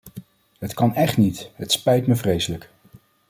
[0.59, 2.69] Het kan echt niet, het spijt me vreselijk.